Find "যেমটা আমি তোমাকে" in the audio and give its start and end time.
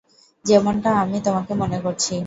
0.45-1.53